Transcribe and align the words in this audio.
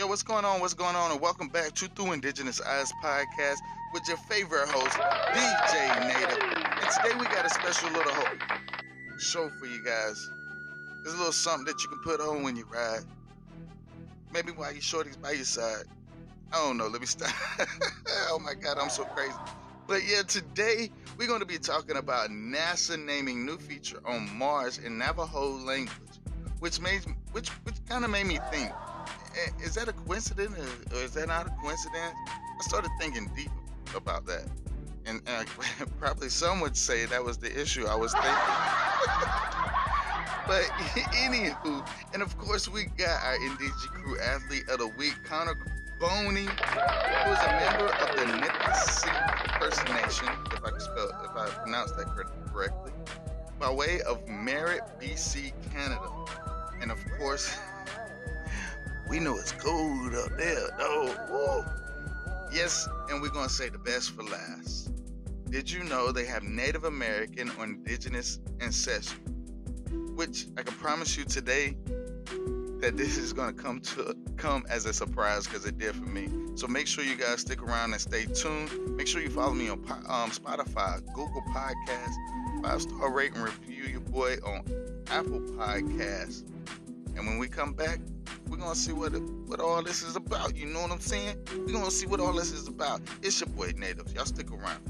Yo, 0.00 0.06
what's 0.06 0.22
going 0.22 0.46
on? 0.46 0.60
What's 0.62 0.72
going 0.72 0.96
on? 0.96 1.10
And 1.10 1.20
welcome 1.20 1.48
back 1.48 1.74
to 1.74 1.86
Through 1.88 2.12
Indigenous 2.12 2.58
Eyes 2.62 2.90
podcast 3.04 3.58
with 3.92 4.08
your 4.08 4.16
favorite 4.16 4.66
host, 4.70 4.96
DJ 4.96 6.08
Native. 6.08 6.38
And 6.56 6.90
today 6.90 7.14
we 7.18 7.26
got 7.26 7.44
a 7.44 7.50
special 7.50 7.90
little 7.90 8.10
ho- 8.10 8.56
show 9.18 9.50
for 9.60 9.66
you 9.66 9.84
guys. 9.84 10.30
There's 11.02 11.14
a 11.14 11.18
little 11.18 11.34
something 11.34 11.66
that 11.66 11.82
you 11.82 11.90
can 11.90 11.98
put 11.98 12.18
on 12.18 12.42
when 12.42 12.56
you 12.56 12.64
ride. 12.72 13.02
Maybe 14.32 14.52
while 14.52 14.72
your 14.72 14.80
shorties 14.80 15.20
by 15.20 15.32
your 15.32 15.44
side. 15.44 15.84
I 16.50 16.56
don't 16.64 16.78
know. 16.78 16.86
Let 16.86 17.02
me 17.02 17.06
stop. 17.06 17.30
oh 18.30 18.38
my 18.38 18.54
God, 18.54 18.78
I'm 18.78 18.88
so 18.88 19.04
crazy. 19.04 19.36
But 19.86 20.00
yeah, 20.08 20.22
today 20.22 20.90
we're 21.18 21.28
going 21.28 21.40
to 21.40 21.46
be 21.46 21.58
talking 21.58 21.98
about 21.98 22.30
NASA 22.30 22.98
naming 22.98 23.44
new 23.44 23.58
feature 23.58 24.00
on 24.06 24.34
Mars 24.34 24.78
in 24.78 24.96
Navajo 24.96 25.58
language, 25.58 26.20
which 26.60 26.80
made 26.80 27.02
which 27.32 27.50
which 27.64 27.76
kind 27.86 28.06
of 28.06 28.10
made 28.10 28.24
me 28.24 28.38
think: 28.50 28.72
is 29.62 29.74
that 29.74 29.88
a 29.88 29.92
coincidence 29.92 30.58
or 30.92 30.98
is 31.02 31.12
that 31.12 31.28
not 31.28 31.46
a 31.46 31.50
coincidence? 31.62 32.14
I 32.26 32.62
started 32.62 32.90
thinking 33.00 33.30
deep 33.36 33.50
about 33.94 34.26
that, 34.26 34.46
and 35.06 35.22
uh, 35.26 35.44
probably 36.00 36.28
some 36.28 36.60
would 36.60 36.76
say 36.76 37.06
that 37.06 37.22
was 37.22 37.38
the 37.38 37.60
issue 37.60 37.86
I 37.86 37.94
was 37.94 38.12
thinking. 38.12 38.30
but 40.46 40.62
anywho, 41.14 41.86
and 42.12 42.22
of 42.22 42.36
course 42.38 42.68
we 42.68 42.84
got 42.98 43.22
our 43.22 43.36
Indige 43.38 43.88
Crew 43.88 44.18
athlete 44.18 44.68
of 44.68 44.78
the 44.78 44.88
week, 44.98 45.14
Connor 45.24 45.54
Boney, 46.00 46.46
who 46.46 47.30
is 47.30 47.38
a 47.38 47.52
member 47.60 47.86
of 47.86 48.16
the 48.16 48.26
Nipissing 48.38 49.12
First 49.60 49.84
Nation, 49.88 50.28
if 50.52 50.64
I 50.64 50.78
spell, 50.78 51.10
if 51.24 51.36
I 51.36 51.48
pronounce 51.62 51.92
that 51.92 52.06
correctly, 52.52 52.92
by 53.58 53.70
way 53.70 54.00
of 54.02 54.26
Merritt, 54.26 54.82
BC, 55.00 55.52
Canada, 55.72 56.10
and 56.80 56.90
of 56.90 56.98
course, 57.18 57.54
we 59.10 59.18
know 59.18 59.36
it's 59.36 59.52
cold 59.52 60.14
up 60.14 60.36
there, 60.38 60.68
though. 60.78 61.64
Yes, 62.52 62.88
and 63.10 63.20
we're 63.20 63.30
gonna 63.30 63.48
say 63.48 63.68
the 63.68 63.78
best 63.78 64.12
for 64.12 64.22
last. 64.22 64.92
Did 65.50 65.68
you 65.68 65.82
know 65.84 66.12
they 66.12 66.24
have 66.26 66.44
Native 66.44 66.84
American 66.84 67.50
or 67.58 67.64
Indigenous 67.64 68.38
ancestry? 68.60 69.20
Which 70.14 70.46
I 70.56 70.62
can 70.62 70.74
promise 70.74 71.16
you 71.16 71.24
today 71.24 71.76
that 72.80 72.96
this 72.96 73.18
is 73.18 73.32
going 73.32 73.54
to 73.54 73.62
come 73.62 73.80
to 73.80 74.14
come 74.36 74.64
as 74.70 74.86
a 74.86 74.92
surprise 74.92 75.46
because 75.46 75.66
it 75.66 75.76
did 75.76 75.94
for 75.94 76.08
me. 76.08 76.28
So 76.54 76.66
make 76.66 76.86
sure 76.86 77.04
you 77.04 77.16
guys 77.16 77.40
stick 77.40 77.62
around 77.62 77.92
and 77.92 78.00
stay 78.00 78.26
tuned. 78.26 78.96
Make 78.96 79.06
sure 79.06 79.20
you 79.20 79.28
follow 79.28 79.52
me 79.52 79.68
on 79.68 79.80
um, 80.08 80.30
Spotify, 80.30 81.04
Google 81.14 81.42
Podcasts, 81.52 82.62
five 82.62 82.80
star 82.80 83.12
rate 83.12 83.32
and 83.34 83.42
review 83.44 83.84
your 83.84 84.00
boy 84.00 84.36
on 84.46 84.62
Apple 85.08 85.40
Podcasts. 85.40 86.44
And 87.16 87.26
when 87.26 87.38
we 87.38 87.48
come 87.48 87.72
back, 87.72 87.98
we're 88.48 88.56
gonna 88.56 88.74
see 88.74 88.92
what 88.92 89.12
what 89.46 89.60
all 89.60 89.82
this 89.82 90.02
is 90.02 90.16
about. 90.16 90.56
You 90.56 90.66
know 90.66 90.82
what 90.82 90.90
I'm 90.90 91.00
saying? 91.00 91.36
We're 91.66 91.72
gonna 91.72 91.90
see 91.90 92.06
what 92.06 92.20
all 92.20 92.32
this 92.32 92.52
is 92.52 92.68
about. 92.68 93.00
It's 93.22 93.40
your 93.40 93.48
boy 93.48 93.72
Natives. 93.76 94.12
Y'all 94.14 94.24
stick 94.24 94.50
around. 94.50 94.80